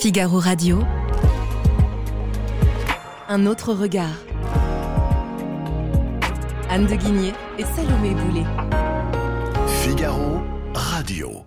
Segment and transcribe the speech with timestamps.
[0.00, 0.78] Figaro Radio.
[3.28, 4.16] Un autre regard.
[6.70, 8.46] Anne de Guigné et Salomé Boulet.
[9.82, 10.38] Figaro
[10.72, 11.42] Radio.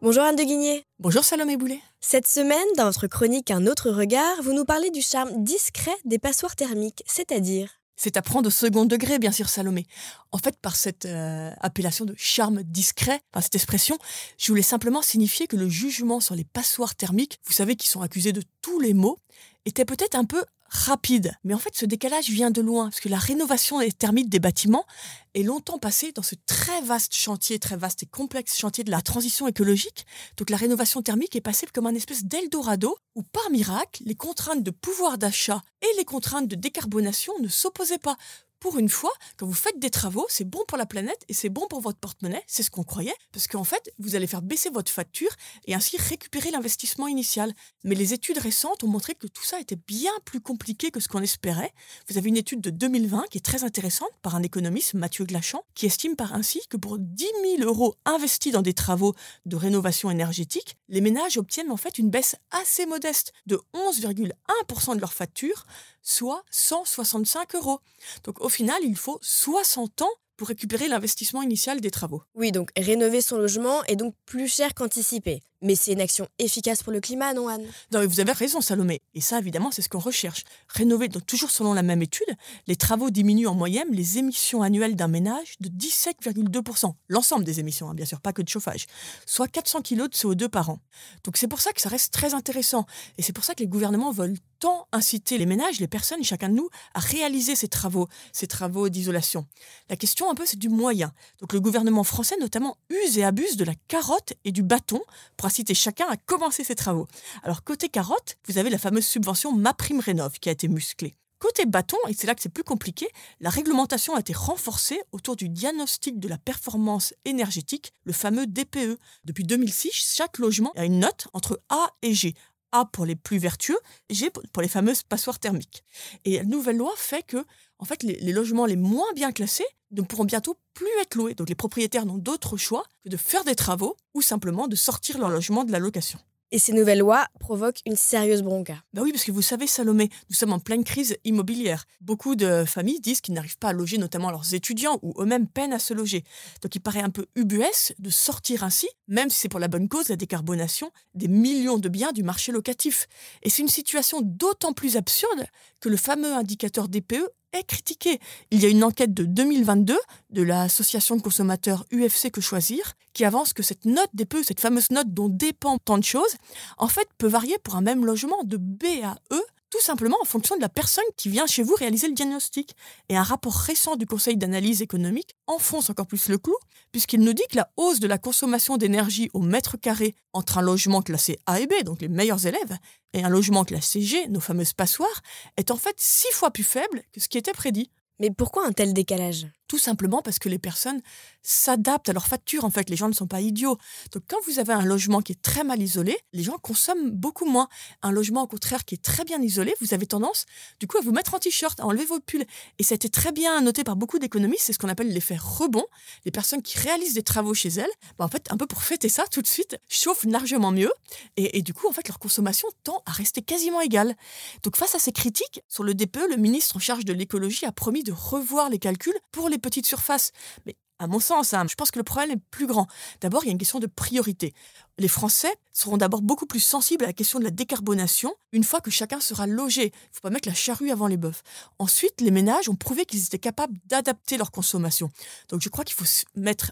[0.00, 0.82] Bonjour Anne de Guigné.
[0.98, 1.78] Bonjour Salomé Boulet.
[2.00, 6.18] Cette semaine, dans votre chronique Un autre regard, vous nous parlez du charme discret des
[6.18, 9.86] passoires thermiques, c'est-à-dire C'est à prendre au second degré, bien sûr, Salomé.
[10.32, 13.98] En fait, par cette euh, appellation de charme discret, par cette expression,
[14.38, 18.00] je voulais simplement signifier que le jugement sur les passoires thermiques, vous savez, qui sont
[18.00, 19.18] accusés de tous les maux,
[19.64, 21.34] était peut-être un peu rapide.
[21.44, 24.86] Mais en fait, ce décalage vient de loin, parce que la rénovation thermique des bâtiments
[25.34, 29.02] est longtemps passée dans ce très vaste chantier, très vaste et complexe chantier de la
[29.02, 30.06] transition écologique.
[30.38, 34.62] Donc la rénovation thermique est passée comme un espèce d'Eldorado, où par miracle, les contraintes
[34.62, 38.16] de pouvoir d'achat et les contraintes de décarbonation ne s'opposaient pas
[38.62, 41.48] pour une fois, quand vous faites des travaux, c'est bon pour la planète et c'est
[41.48, 44.70] bon pour votre porte-monnaie, c'est ce qu'on croyait, parce qu'en fait, vous allez faire baisser
[44.70, 45.30] votre facture
[45.66, 47.52] et ainsi récupérer l'investissement initial.
[47.82, 51.08] Mais les études récentes ont montré que tout ça était bien plus compliqué que ce
[51.08, 51.72] qu'on espérait.
[52.08, 55.64] Vous avez une étude de 2020 qui est très intéressante par un économiste, Mathieu Glachant,
[55.74, 57.26] qui estime par ainsi que pour 10
[57.58, 59.12] 000 euros investis dans des travaux
[59.44, 65.00] de rénovation énergétique, les ménages obtiennent en fait une baisse assez modeste de 11,1% de
[65.00, 65.66] leur facture,
[66.02, 67.80] soit 165 euros.
[68.24, 72.22] Donc au final, il faut 60 ans pour récupérer l'investissement initial des travaux.
[72.34, 75.40] Oui, donc rénover son logement est donc plus cher qu'anticipé.
[75.62, 77.64] Mais c'est une action efficace pour le climat, non Anne?
[77.92, 79.00] Non, vous avez raison, Salomé.
[79.14, 80.42] Et ça, évidemment, c'est ce qu'on recherche.
[80.68, 82.26] Rénover, donc toujours selon la même étude,
[82.66, 86.92] les travaux diminuent en moyenne les émissions annuelles d'un ménage de 17,2%.
[87.08, 88.86] L'ensemble des émissions, hein, bien sûr, pas que de chauffage.
[89.24, 90.80] Soit 400 kg de CO2 par an.
[91.22, 92.84] Donc c'est pour ça que ça reste très intéressant.
[93.16, 96.48] Et c'est pour ça que les gouvernements veulent tant inciter les ménages, les personnes, chacun
[96.48, 99.46] de nous, à réaliser ces travaux, ces travaux d'isolation.
[99.90, 101.12] La question un peu, c'est du moyen.
[101.40, 105.00] Donc le gouvernement français, notamment, use et abuse de la carotte et du bâton
[105.36, 107.06] pour inciter chacun à commencer ses travaux.
[107.42, 111.14] Alors côté carotte, vous avez la fameuse subvention MaPrimeRénov qui a été musclée.
[111.38, 113.06] Côté bâton, et c'est là que c'est plus compliqué,
[113.40, 118.96] la réglementation a été renforcée autour du diagnostic de la performance énergétique, le fameux DPE.
[119.24, 122.34] Depuis 2006, chaque logement a une note entre A et G.
[122.72, 123.78] A pour les plus vertueux,
[124.10, 125.84] G pour les fameuses passoires thermiques.
[126.24, 127.44] Et la nouvelle loi fait que,
[127.78, 131.34] en fait, les, les logements les moins bien classés ne pourront bientôt plus être loués.
[131.34, 135.18] Donc les propriétaires n'ont d'autre choix que de faire des travaux ou simplement de sortir
[135.18, 136.18] leur logement de la location.
[136.54, 138.76] Et ces nouvelles lois provoquent une sérieuse bronca.
[138.92, 141.86] Bah oui, parce que vous savez, Salomé, nous sommes en pleine crise immobilière.
[142.02, 145.72] Beaucoup de familles disent qu'ils n'arrivent pas à loger notamment leurs étudiants ou eux-mêmes peinent
[145.72, 146.24] à se loger.
[146.60, 149.88] Donc il paraît un peu ubuesque de sortir ainsi, même si c'est pour la bonne
[149.88, 153.08] cause, la décarbonation, des millions de biens du marché locatif.
[153.42, 155.46] Et c'est une situation d'autant plus absurde
[155.80, 158.18] que le fameux indicateur DPE est critiqué.
[158.50, 159.98] Il y a une enquête de 2022
[160.30, 164.90] de l'association de consommateurs UFC Que Choisir qui avance que cette note DPE, cette fameuse
[164.90, 166.36] note dont dépend tant de choses,
[166.78, 170.26] en fait peut varier pour un même logement de B à E tout simplement en
[170.26, 172.76] fonction de la personne qui vient chez vous réaliser le diagnostic.
[173.08, 176.54] Et un rapport récent du Conseil d'analyse économique enfonce encore plus le clou,
[176.92, 180.62] puisqu'il nous dit que la hausse de la consommation d'énergie au mètre carré entre un
[180.62, 182.76] logement classé A et B, donc les meilleurs élèves,
[183.14, 185.22] et un logement classé G, nos fameuses passoires,
[185.56, 187.90] est en fait six fois plus faible que ce qui était prédit.
[188.20, 189.46] Mais pourquoi un tel décalage?
[189.72, 191.00] Tout simplement parce que les personnes
[191.40, 192.66] s'adaptent à leurs factures.
[192.66, 193.78] En fait, les gens ne sont pas idiots.
[194.12, 197.46] Donc, quand vous avez un logement qui est très mal isolé, les gens consomment beaucoup
[197.46, 197.70] moins.
[198.02, 200.44] Un logement, au contraire, qui est très bien isolé, vous avez tendance,
[200.78, 202.44] du coup, à vous mettre en t-shirt, à enlever vos pulls.
[202.78, 204.64] Et ça a été très bien noté par beaucoup d'économistes.
[204.64, 205.86] C'est ce qu'on appelle l'effet rebond.
[206.26, 207.88] Les personnes qui réalisent des travaux chez elles,
[208.18, 210.92] bah, en fait, un peu pour fêter ça, tout de suite, chauffent largement mieux.
[211.38, 214.16] Et, et du coup, en fait, leur consommation tend à rester quasiment égale.
[214.64, 217.72] Donc, face à ces critiques, sur le DPE, le ministre en charge de l'écologie a
[217.72, 220.32] promis de revoir les calculs pour les petites surfaces.
[220.66, 222.86] Mais à mon sens, hein, je pense que le problème est plus grand.
[223.20, 224.54] D'abord, il y a une question de priorité.
[224.98, 228.80] Les Français seront d'abord beaucoup plus sensibles à la question de la décarbonation une fois
[228.80, 229.86] que chacun sera logé.
[229.86, 231.42] Il ne faut pas mettre la charrue avant les bœufs.
[231.80, 235.10] Ensuite, les ménages ont prouvé qu'ils étaient capables d'adapter leur consommation.
[235.48, 236.04] Donc je crois qu'il faut
[236.36, 236.70] mettre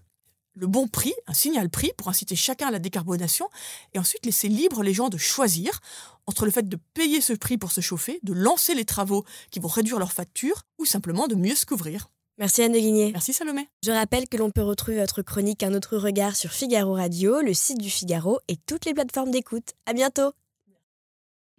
[0.55, 3.49] le bon prix, un signal prix pour inciter chacun à la décarbonation
[3.95, 5.81] et ensuite laisser libre les gens de choisir
[6.27, 9.59] entre le fait de payer ce prix pour se chauffer, de lancer les travaux qui
[9.59, 12.10] vont réduire leur facture ou simplement de mieux se couvrir.
[12.41, 13.13] Merci Anne de Guigné.
[13.13, 13.69] Merci Salomé.
[13.84, 17.53] Je rappelle que l'on peut retrouver votre chronique Un autre regard sur Figaro Radio, le
[17.53, 19.75] site du Figaro et toutes les plateformes d'écoute.
[19.84, 20.33] À bientôt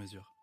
[0.00, 0.39] mesure.